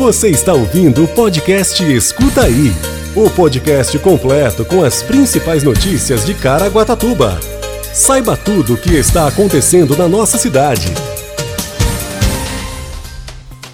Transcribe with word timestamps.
Você 0.00 0.30
está 0.30 0.54
ouvindo 0.54 1.04
o 1.04 1.08
podcast 1.08 1.84
Escuta 1.84 2.44
Aí 2.44 2.72
o 3.14 3.28
podcast 3.28 3.98
completo 3.98 4.64
com 4.64 4.82
as 4.82 5.02
principais 5.02 5.62
notícias 5.62 6.24
de 6.24 6.32
Caraguatatuba. 6.32 7.38
Saiba 7.92 8.34
tudo 8.34 8.72
o 8.72 8.76
que 8.78 8.94
está 8.94 9.28
acontecendo 9.28 9.94
na 9.94 10.08
nossa 10.08 10.38
cidade. 10.38 10.86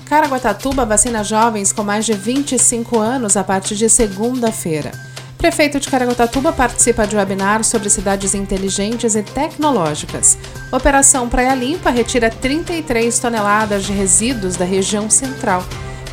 Caraguatatuba 0.06 0.84
vacina 0.84 1.22
jovens 1.22 1.70
com 1.70 1.84
mais 1.84 2.04
de 2.04 2.14
25 2.14 2.98
anos 2.98 3.36
a 3.36 3.44
partir 3.44 3.76
de 3.76 3.88
segunda-feira. 3.88 4.90
Prefeito 5.38 5.78
de 5.78 5.88
Caraguatatuba 5.88 6.52
participa 6.52 7.06
de 7.06 7.14
webinar 7.14 7.62
sobre 7.62 7.88
cidades 7.88 8.34
inteligentes 8.34 9.14
e 9.14 9.22
tecnológicas. 9.22 10.36
Operação 10.72 11.28
Praia 11.28 11.54
Limpa 11.54 11.90
retira 11.90 12.30
33 12.30 13.16
toneladas 13.16 13.84
de 13.84 13.92
resíduos 13.92 14.56
da 14.56 14.64
região 14.64 15.08
central. 15.08 15.62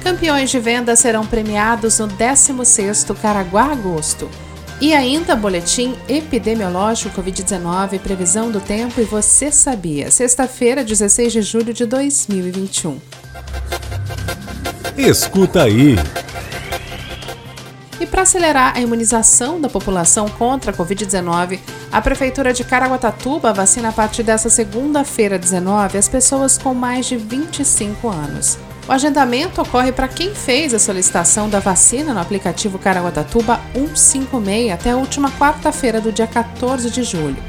Campeões 0.03 0.49
de 0.51 0.59
venda 0.59 0.97
serão 0.97 1.25
premiados 1.25 1.97
no 1.97 2.09
16º 2.09 3.15
Caraguá 3.15 3.71
Agosto. 3.71 4.29
E 4.81 4.93
ainda 4.93 5.33
boletim 5.33 5.95
epidemiológico 6.09 7.21
Covid-19, 7.21 7.99
previsão 7.99 8.51
do 8.51 8.59
tempo 8.59 8.99
e 8.99 9.05
você 9.05 9.49
sabia. 9.49 10.11
Sexta-feira, 10.11 10.83
16 10.83 11.31
de 11.31 11.41
julho 11.41 11.73
de 11.73 11.85
2021. 11.85 12.99
Escuta 14.97 15.63
aí. 15.63 15.95
E 17.97 18.05
para 18.05 18.23
acelerar 18.23 18.75
a 18.75 18.81
imunização 18.81 19.61
da 19.61 19.69
população 19.69 20.27
contra 20.27 20.71
a 20.71 20.73
Covid-19, 20.73 21.59
a 21.89 22.01
Prefeitura 22.01 22.51
de 22.51 22.65
Caraguatatuba 22.65 23.53
vacina 23.53 23.87
a 23.87 23.93
partir 23.93 24.23
dessa 24.23 24.49
segunda-feira, 24.49 25.39
19, 25.39 25.97
as 25.97 26.09
pessoas 26.09 26.57
com 26.57 26.73
mais 26.73 27.05
de 27.05 27.15
25 27.15 28.09
anos. 28.09 28.57
O 28.87 28.91
agendamento 28.91 29.59
ocorre 29.61 29.91
para 29.93 30.09
quem 30.09 30.35
fez 30.35 30.73
a 30.73 30.79
solicitação 30.79 31.49
da 31.49 31.59
vacina 31.59 32.13
no 32.13 32.19
aplicativo 32.19 32.77
Caraguatatuba 32.77 33.61
156 33.73 34.73
até 34.73 34.91
a 34.91 34.97
última 34.97 35.31
quarta-feira 35.31 36.01
do 36.01 36.11
dia 36.11 36.27
14 36.27 36.89
de 36.89 37.01
julho. 37.01 37.41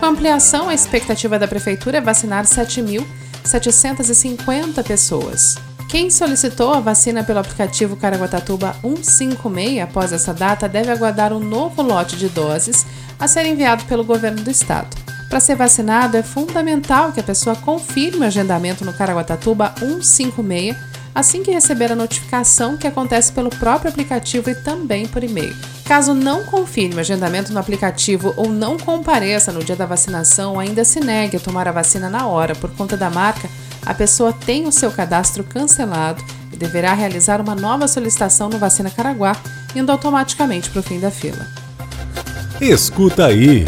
Com 0.00 0.06
ampliação, 0.06 0.68
a 0.68 0.74
expectativa 0.74 1.38
da 1.38 1.46
Prefeitura 1.46 1.98
é 1.98 2.00
vacinar 2.00 2.44
7.750 2.44 4.82
pessoas. 4.82 5.56
Quem 5.88 6.10
solicitou 6.10 6.74
a 6.74 6.80
vacina 6.80 7.22
pelo 7.22 7.38
aplicativo 7.38 7.94
Caraguatatuba 7.94 8.74
156 8.82 9.82
após 9.82 10.12
essa 10.12 10.34
data 10.34 10.68
deve 10.68 10.90
aguardar 10.90 11.32
um 11.32 11.38
novo 11.38 11.82
lote 11.82 12.16
de 12.16 12.28
doses 12.28 12.84
a 13.18 13.26
ser 13.28 13.46
enviado 13.46 13.84
pelo 13.84 14.04
governo 14.04 14.42
do 14.42 14.50
estado. 14.50 14.99
Para 15.30 15.40
ser 15.40 15.54
vacinado, 15.54 16.16
é 16.16 16.22
fundamental 16.22 17.12
que 17.12 17.20
a 17.20 17.22
pessoa 17.22 17.54
confirme 17.54 18.18
o 18.18 18.24
agendamento 18.24 18.84
no 18.84 18.92
Caraguatatuba 18.92 19.72
156 19.78 20.90
assim 21.14 21.42
que 21.42 21.50
receber 21.50 21.90
a 21.90 21.96
notificação 21.96 22.76
que 22.76 22.86
acontece 22.86 23.32
pelo 23.32 23.50
próprio 23.50 23.90
aplicativo 23.90 24.50
e 24.50 24.54
também 24.54 25.06
por 25.06 25.24
e-mail. 25.24 25.54
Caso 25.84 26.14
não 26.14 26.44
confirme 26.44 26.96
o 26.96 27.00
agendamento 27.00 27.52
no 27.52 27.58
aplicativo 27.58 28.32
ou 28.36 28.48
não 28.48 28.78
compareça 28.78 29.50
no 29.50 29.64
dia 29.64 29.74
da 29.74 29.86
vacinação, 29.86 30.58
ainda 30.58 30.84
se 30.84 31.00
negue 31.00 31.36
a 31.36 31.40
tomar 31.40 31.66
a 31.66 31.72
vacina 31.72 32.08
na 32.08 32.26
hora 32.26 32.54
por 32.54 32.70
conta 32.70 32.96
da 32.96 33.10
marca, 33.10 33.48
a 33.84 33.94
pessoa 33.94 34.32
tem 34.32 34.66
o 34.66 34.72
seu 34.72 34.90
cadastro 34.90 35.42
cancelado 35.42 36.22
e 36.52 36.56
deverá 36.56 36.92
realizar 36.92 37.40
uma 37.40 37.54
nova 37.54 37.88
solicitação 37.88 38.48
no 38.48 38.58
Vacina 38.58 38.90
Caraguá, 38.90 39.36
indo 39.74 39.90
automaticamente 39.90 40.70
para 40.70 40.80
o 40.80 40.82
fim 40.82 41.00
da 41.00 41.10
fila. 41.10 41.46
Escuta 42.60 43.26
aí! 43.26 43.64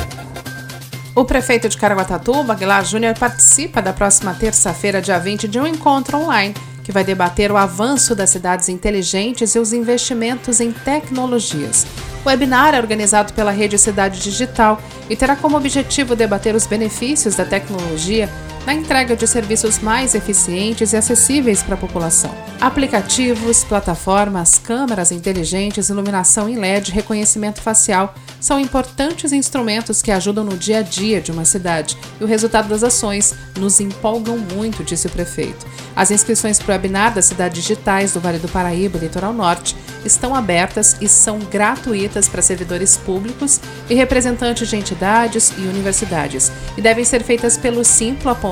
O 1.15 1.27
prefeito 1.27 1.69
de 1.69 1.77
Caraguatatuba, 1.77 2.55
Aguilar 2.55 2.83
Júnior, 2.87 3.15
participa 3.19 3.83
da 3.83 3.93
próxima 3.93 4.33
terça-feira, 4.33 5.03
dia 5.03 5.19
20, 5.19 5.47
de 5.47 5.61
um 5.61 5.67
encontro 5.67 6.17
online 6.17 6.55
que 6.83 6.91
vai 6.91 7.05
debater 7.05 7.53
o 7.53 7.57
avanço 7.59 8.15
das 8.15 8.31
cidades 8.31 8.71
inteligentes 8.71 9.55
e 9.55 9.59
os 9.59 9.75
investimentos 9.75 10.59
em 10.59 10.73
tecnologias. 10.73 11.87
O 12.25 12.29
webinar 12.29 12.75
é 12.75 12.79
organizado 12.79 13.35
pela 13.35 13.51
Rede 13.51 13.79
Cidade 13.79 14.21
Digital 14.21 14.81
e 15.11 15.15
terá 15.15 15.37
como 15.37 15.57
objetivo 15.57 16.17
debater 16.17 16.55
os 16.55 16.67
benefícios 16.67 17.37
da 17.37 17.45
tecnologia 17.45 18.29
na 18.67 18.75
entrega 18.75 19.17
de 19.17 19.27
serviços 19.27 19.79
mais 19.79 20.15
eficientes 20.15 20.93
e 20.93 20.97
acessíveis 20.97 21.63
para 21.63 21.75
a 21.75 21.79
população. 21.79 22.33
Aplicativos, 22.61 23.65
plataformas, 23.65 24.59
câmeras 24.59 25.11
inteligentes, 25.11 25.89
iluminação 25.89 26.49
em 26.49 26.57
LED, 26.57 26.93
reconhecimento 26.93 27.61
facial 27.61 28.15
são 28.41 28.59
importantes 28.59 29.33
instrumentos 29.33 30.01
que 30.01 30.13
ajudam 30.13 30.45
no 30.45 30.57
dia 30.57 30.79
a 30.79 30.83
dia 30.83 31.21
de 31.21 31.33
uma 31.33 31.45
cidade 31.45 31.97
e 32.21 32.25
o 32.25 32.27
resultado 32.27 32.69
das 32.69 32.85
ações 32.85 33.35
nos 33.59 33.81
empolgam 33.81 34.39
muito, 34.39 34.85
disse 34.85 35.07
o 35.09 35.11
prefeito. 35.11 35.67
As 35.95 36.11
inscrições 36.11 36.59
para 36.59 36.71
o 36.71 36.73
webinar 36.73 37.15
das 37.15 37.27
cidades 37.27 37.61
digitais 37.61 38.13
do 38.13 38.21
Vale 38.21 38.39
do 38.39 38.49
Paraíba 38.49 38.97
e 38.97 39.01
Litoral 39.01 39.33
Norte 39.33 39.77
estão 40.05 40.35
abertas 40.35 40.97
e 41.01 41.09
são 41.09 41.39
gratuitas 41.39 42.29
para 42.29 42.43
servidores 42.43 42.97
públicos 42.97 43.61
e 43.89 43.95
representantes 43.95 44.69
de 44.69 44.77
entidades 44.77 45.53
e 45.57 45.63
universidades 45.63 46.51
e 46.77 46.81
devem 46.81 47.05
ser 47.05 47.23
feitas 47.23 47.57
pelo 47.57 47.85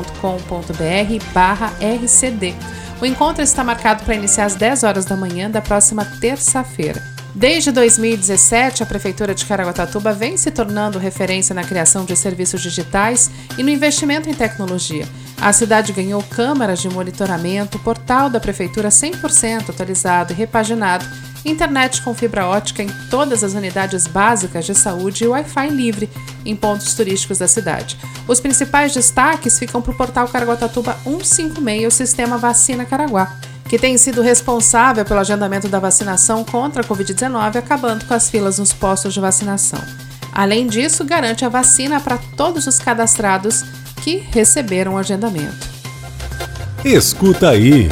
simpla.com.br/rcd. 0.03 2.55
O 3.01 3.07
encontro 3.07 3.43
está 3.43 3.65
marcado 3.65 4.05
para 4.05 4.15
iniciar 4.15 4.45
às 4.45 4.55
10 4.55 4.85
horas 4.85 5.05
da 5.05 5.17
manhã 5.17 5.51
da 5.51 5.63
próxima 5.63 6.05
terça-feira. 6.05 7.03
Desde 7.35 7.71
2017, 7.71 8.83
a 8.83 8.87
Prefeitura 8.87 9.35
de 9.35 9.47
Caraguatatuba 9.47 10.13
vem 10.13 10.37
se 10.37 10.51
tornando 10.51 10.99
referência 10.99 11.55
na 11.55 11.63
criação 11.63 12.05
de 12.05 12.17
serviços 12.17 12.61
digitais 12.61 13.31
e 13.57 13.63
no 13.63 13.71
investimento 13.71 14.29
em 14.29 14.35
tecnologia. 14.35 15.07
A 15.41 15.53
cidade 15.53 15.93
ganhou 15.93 16.21
câmaras 16.25 16.81
de 16.81 16.89
monitoramento, 16.89 17.79
portal 17.79 18.29
da 18.29 18.41
Prefeitura 18.41 18.89
100% 18.89 19.71
atualizado 19.71 20.33
e 20.33 20.37
repaginado, 20.37 21.07
internet 21.45 22.03
com 22.03 22.15
fibra 22.15 22.47
ótica 22.47 22.83
em 22.83 22.89
todas 23.11 23.43
as 23.43 23.55
unidades 23.55 24.07
básicas 24.07 24.65
de 24.65 24.75
saúde 24.75 25.25
e 25.25 25.29
Wi-Fi 25.29 25.71
livre 25.71 26.11
em 26.45 26.55
pontos 26.55 26.95
turísticos 26.95 27.39
da 27.39 27.49
cidade. 27.49 27.97
Os 28.29 28.41
principais 28.41 28.93
destaques 28.93 29.59
ficam 29.59 29.81
para 29.81 29.93
o 29.93 29.97
portal 29.97 30.29
Caraguatatuba 30.29 30.97
156, 31.05 31.87
o 31.87 31.91
sistema 31.91 32.39
Vacina 32.39 32.85
Caraguá 32.85 33.37
que 33.71 33.79
tem 33.79 33.97
sido 33.97 34.21
responsável 34.21 35.05
pelo 35.05 35.21
agendamento 35.21 35.69
da 35.69 35.79
vacinação 35.79 36.43
contra 36.43 36.83
a 36.83 36.85
Covid-19, 36.85 37.55
acabando 37.55 38.05
com 38.05 38.13
as 38.13 38.29
filas 38.29 38.59
nos 38.59 38.73
postos 38.73 39.15
de 39.15 39.21
vacinação. 39.21 39.81
Além 40.33 40.67
disso, 40.67 41.05
garante 41.05 41.45
a 41.45 41.49
vacina 41.49 42.01
para 42.01 42.19
todos 42.37 42.67
os 42.67 42.81
cadastrados 42.81 43.65
que 44.03 44.17
receberam 44.33 44.95
o 44.95 44.99
agendamento. 44.99 45.69
Escuta 46.85 47.51
aí! 47.51 47.89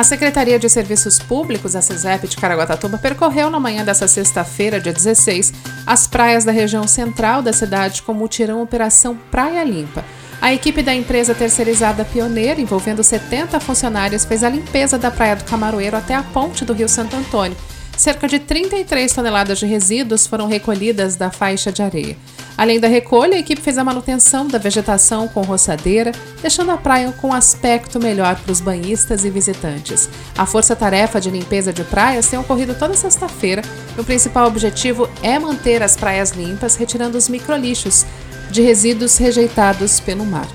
A 0.00 0.02
Secretaria 0.02 0.58
de 0.58 0.66
Serviços 0.66 1.18
Públicos, 1.18 1.76
a 1.76 1.82
CESEP 1.82 2.26
de 2.26 2.38
Caraguatatuba, 2.38 2.96
percorreu 2.96 3.50
na 3.50 3.60
manhã 3.60 3.84
dessa 3.84 4.08
sexta-feira, 4.08 4.80
dia 4.80 4.94
16, 4.94 5.52
as 5.86 6.06
praias 6.06 6.42
da 6.42 6.50
região 6.50 6.88
central 6.88 7.42
da 7.42 7.52
cidade 7.52 8.00
com 8.00 8.14
mutirão 8.14 8.62
Operação 8.62 9.14
Praia 9.30 9.62
Limpa 9.62 10.02
a 10.40 10.54
equipe 10.54 10.82
da 10.82 10.94
empresa 10.94 11.34
terceirizada 11.34 12.02
Pioneira, 12.02 12.58
envolvendo 12.60 13.04
70 13.04 13.60
funcionários, 13.60 14.24
fez 14.24 14.42
a 14.42 14.48
limpeza 14.48 14.96
da 14.96 15.10
Praia 15.10 15.36
do 15.36 15.44
Camaroeiro 15.44 15.96
até 15.96 16.14
a 16.14 16.22
ponte 16.22 16.64
do 16.64 16.72
Rio 16.72 16.88
Santo 16.88 17.14
Antônio. 17.14 17.54
Cerca 18.00 18.26
de 18.26 18.38
33 18.38 19.12
toneladas 19.12 19.58
de 19.58 19.66
resíduos 19.66 20.26
foram 20.26 20.46
recolhidas 20.46 21.16
da 21.16 21.30
faixa 21.30 21.70
de 21.70 21.82
areia. 21.82 22.16
Além 22.56 22.80
da 22.80 22.88
recolha, 22.88 23.36
a 23.36 23.38
equipe 23.38 23.60
fez 23.60 23.76
a 23.76 23.84
manutenção 23.84 24.48
da 24.48 24.56
vegetação 24.56 25.28
com 25.28 25.42
roçadeira, 25.42 26.10
deixando 26.40 26.70
a 26.70 26.78
praia 26.78 27.12
com 27.20 27.28
um 27.28 27.32
aspecto 27.34 28.00
melhor 28.00 28.36
para 28.36 28.52
os 28.52 28.58
banhistas 28.58 29.22
e 29.26 29.28
visitantes. 29.28 30.08
A 30.34 30.46
força-tarefa 30.46 31.20
de 31.20 31.28
limpeza 31.28 31.74
de 31.74 31.84
praias 31.84 32.26
tem 32.26 32.38
ocorrido 32.38 32.74
toda 32.74 32.94
sexta-feira 32.94 33.60
e 33.94 34.00
o 34.00 34.04
principal 34.04 34.46
objetivo 34.46 35.06
é 35.22 35.38
manter 35.38 35.82
as 35.82 35.94
praias 35.94 36.30
limpas, 36.30 36.76
retirando 36.76 37.18
os 37.18 37.28
microlixos, 37.28 38.06
de 38.50 38.62
resíduos 38.62 39.18
rejeitados 39.18 40.00
pelo 40.00 40.24
mar. 40.24 40.48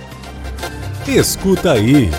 Escuta 1.08 1.74
aí! 1.74 2.10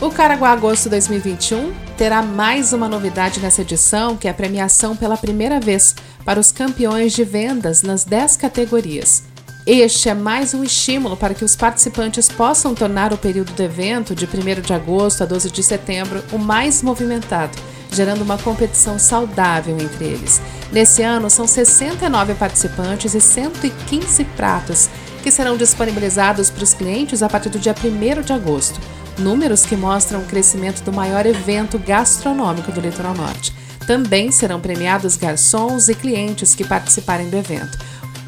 O 0.00 0.08
Caraguá 0.10 0.52
Agosto 0.52 0.88
2021 0.88 1.85
terá 1.96 2.22
mais 2.22 2.72
uma 2.72 2.88
novidade 2.88 3.40
nessa 3.40 3.62
edição, 3.62 4.16
que 4.16 4.28
é 4.28 4.30
a 4.30 4.34
premiação 4.34 4.94
pela 4.94 5.16
primeira 5.16 5.58
vez 5.58 5.94
para 6.24 6.38
os 6.38 6.52
campeões 6.52 7.12
de 7.12 7.24
vendas 7.24 7.82
nas 7.82 8.04
10 8.04 8.36
categorias. 8.36 9.22
Este 9.66 10.08
é 10.08 10.14
mais 10.14 10.54
um 10.54 10.62
estímulo 10.62 11.16
para 11.16 11.34
que 11.34 11.44
os 11.44 11.56
participantes 11.56 12.28
possam 12.28 12.74
tornar 12.74 13.12
o 13.12 13.18
período 13.18 13.52
do 13.52 13.62
evento, 13.62 14.14
de 14.14 14.26
1 14.26 14.60
de 14.60 14.72
agosto 14.72 15.22
a 15.22 15.26
12 15.26 15.50
de 15.50 15.62
setembro, 15.62 16.22
o 16.32 16.38
mais 16.38 16.82
movimentado 16.82 17.56
gerando 17.92 18.22
uma 18.22 18.36
competição 18.36 18.98
saudável 18.98 19.76
entre 19.78 20.04
eles. 20.04 20.40
Nesse 20.70 21.02
ano, 21.02 21.30
são 21.30 21.46
69 21.46 22.34
participantes 22.34 23.14
e 23.14 23.20
115 23.20 24.24
pratos 24.36 24.90
que 25.22 25.30
serão 25.30 25.56
disponibilizados 25.56 26.50
para 26.50 26.62
os 26.62 26.74
clientes 26.74 27.22
a 27.22 27.28
partir 27.28 27.48
do 27.48 27.58
dia 27.58 27.74
1 27.74 28.22
de 28.22 28.32
agosto. 28.32 28.78
Números 29.18 29.64
que 29.64 29.76
mostram 29.76 30.20
o 30.20 30.26
crescimento 30.26 30.82
do 30.82 30.92
maior 30.92 31.24
evento 31.24 31.78
gastronômico 31.78 32.70
do 32.70 32.80
Litoral 32.80 33.14
Norte. 33.14 33.52
Também 33.86 34.30
serão 34.30 34.60
premiados 34.60 35.16
garçons 35.16 35.88
e 35.88 35.94
clientes 35.94 36.54
que 36.54 36.64
participarem 36.64 37.30
do 37.30 37.36
evento. 37.36 37.78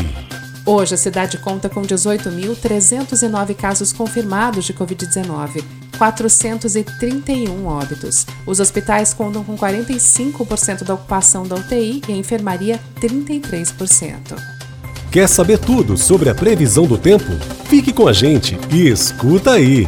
Hoje 0.64 0.94
a 0.94 0.96
cidade 0.96 1.36
conta 1.36 1.68
com 1.68 1.82
18.309 1.82 3.54
casos 3.54 3.92
confirmados 3.92 4.64
de 4.64 4.72
Covid-19, 4.72 5.62
431 5.98 7.66
óbitos. 7.66 8.24
Os 8.46 8.58
hospitais 8.58 9.12
contam 9.12 9.44
com 9.44 9.54
45% 9.54 10.84
da 10.84 10.94
ocupação 10.94 11.46
da 11.46 11.56
UTI 11.56 12.00
e 12.08 12.12
a 12.12 12.16
enfermaria 12.16 12.80
33%. 13.02 14.34
Quer 15.10 15.28
saber 15.28 15.58
tudo 15.58 15.98
sobre 15.98 16.30
a 16.30 16.34
previsão 16.34 16.86
do 16.86 16.96
tempo? 16.96 17.30
Fique 17.66 17.92
com 17.92 18.08
a 18.08 18.14
gente 18.14 18.58
e 18.72 18.88
escuta 18.88 19.50
aí! 19.50 19.86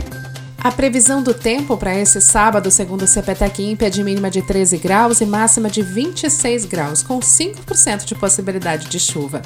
A 0.65 0.73
previsão 0.73 1.23
do 1.23 1.35
tempo 1.35 1.77
para 1.77 1.95
esse 1.95 2.23
sábado, 2.23 2.71
segundo 2.71 3.03
o 3.03 3.07
CPTEC 3.07 3.63
INPE, 3.63 3.85
é 3.85 3.91
de 3.91 4.03
mínima 4.03 4.31
de 4.31 4.41
13 4.41 4.79
graus 4.79 5.21
e 5.21 5.27
máxima 5.27 5.69
de 5.69 5.83
26 5.83 6.65
graus, 6.65 7.03
com 7.03 7.21
5% 7.21 8.07
de 8.07 8.15
possibilidade 8.15 8.89
de 8.89 8.99
chuva. 8.99 9.43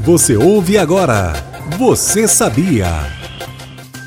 Você 0.00 0.36
ouve 0.36 0.76
agora. 0.76 1.34
Você 1.78 2.26
sabia? 2.26 2.88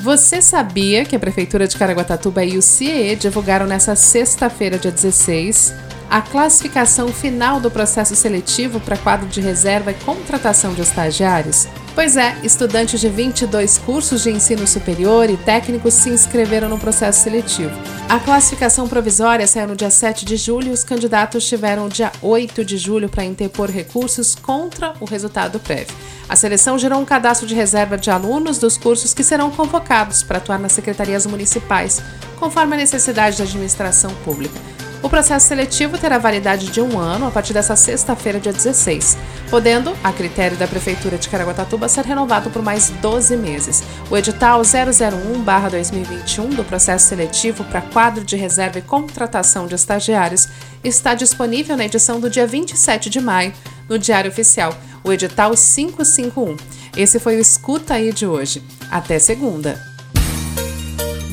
Você 0.03 0.41
sabia 0.41 1.05
que 1.05 1.15
a 1.15 1.19
Prefeitura 1.19 1.65
de 1.65 1.77
Caraguatatuba 1.77 2.43
e 2.43 2.57
o 2.57 2.61
CIE 2.61 3.15
divulgaram 3.15 3.65
nesta 3.65 3.95
sexta-feira, 3.95 4.77
dia 4.77 4.91
16, 4.91 5.73
a 6.09 6.21
classificação 6.21 7.07
final 7.07 7.61
do 7.61 7.71
processo 7.71 8.17
seletivo 8.17 8.81
para 8.81 8.97
quadro 8.97 9.29
de 9.29 9.39
reserva 9.39 9.91
e 9.91 9.93
contratação 9.93 10.73
de 10.73 10.81
estagiários? 10.81 11.69
Pois 11.97 12.15
é, 12.15 12.37
estudantes 12.43 12.99
de 12.99 13.09
22 13.09 13.79
cursos 13.79 14.21
de 14.21 14.29
ensino 14.29 14.67
superior 14.67 15.31
e 15.31 15.35
técnicos 15.35 15.95
se 15.95 16.11
inscreveram 16.11 16.69
no 16.69 16.77
processo 16.77 17.23
seletivo. 17.23 17.71
A 18.07 18.19
classificação 18.19 18.87
provisória 18.87 19.47
saiu 19.47 19.69
no 19.69 19.75
dia 19.75 19.89
7 19.89 20.23
de 20.23 20.37
julho 20.37 20.67
e 20.67 20.71
os 20.73 20.83
candidatos 20.83 21.47
tiveram 21.47 21.87
o 21.87 21.89
dia 21.89 22.11
8 22.21 22.63
de 22.63 22.77
julho 22.77 23.09
para 23.09 23.25
interpor 23.25 23.71
recursos 23.71 24.35
contra 24.35 24.93
o 24.99 25.05
resultado 25.05 25.59
prévio. 25.59 25.95
A 26.29 26.35
seleção 26.35 26.77
gerou 26.77 27.01
um 27.01 27.05
cadastro 27.05 27.47
de 27.47 27.55
reserva 27.55 27.97
de 27.97 28.11
alunos 28.11 28.59
dos 28.59 28.77
cursos 28.77 29.11
que 29.11 29.23
serão 29.23 29.49
convocados 29.49 30.21
para 30.21 30.37
atuar 30.37 30.59
nas 30.59 30.73
secretarias 30.73 31.25
municipais, 31.25 31.99
conforme 32.39 32.75
a 32.75 32.77
necessidade 32.77 33.39
da 33.39 33.43
administração 33.43 34.13
pública. 34.23 34.59
O 35.01 35.09
processo 35.09 35.47
seletivo 35.47 35.97
terá 35.97 36.17
validade 36.17 36.67
de 36.67 36.81
um 36.81 36.99
ano 36.99 37.27
a 37.27 37.31
partir 37.31 37.53
dessa 37.53 37.75
sexta-feira, 37.75 38.39
dia 38.39 38.51
16, 38.51 39.17
podendo, 39.49 39.95
a 40.03 40.11
critério 40.11 40.57
da 40.57 40.67
Prefeitura 40.67 41.17
de 41.17 41.29
Caraguatatuba, 41.29 41.87
ser 41.87 42.03
renovado 42.03 42.49
por 42.49 42.63
mais 42.63 42.89
12 42.89 43.37
meses. 43.37 43.83
O 44.09 44.17
edital 44.17 44.61
001-2021 44.61 46.55
do 46.55 46.63
processo 46.63 47.07
seletivo 47.07 47.63
para 47.65 47.81
quadro 47.81 48.23
de 48.23 48.35
reserva 48.35 48.79
e 48.79 48.81
contratação 48.81 49.67
de 49.67 49.75
estagiários 49.75 50.47
está 50.83 51.13
disponível 51.13 51.77
na 51.77 51.85
edição 51.85 52.19
do 52.19 52.29
dia 52.29 52.47
27 52.47 53.09
de 53.09 53.21
maio, 53.21 53.53
no 53.87 53.99
Diário 53.99 54.31
Oficial, 54.31 54.75
o 55.03 55.13
edital 55.13 55.51
551. 55.51 56.57
Esse 56.97 57.19
foi 57.19 57.37
o 57.37 57.39
Escuta 57.39 57.93
Aí 57.93 58.11
de 58.11 58.25
hoje. 58.25 58.63
Até 58.89 59.19
segunda. 59.19 59.79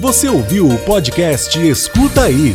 Você 0.01 0.29
ouviu 0.29 0.69
o 0.69 0.79
podcast 0.81 1.59
Escuta 1.59 2.25
Aí. 2.25 2.55